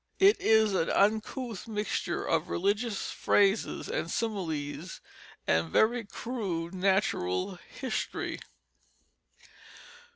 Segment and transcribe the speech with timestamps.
[0.17, 4.99] It is an uncouth mixture of religious phrases and similes
[5.45, 8.39] and very crude natural history.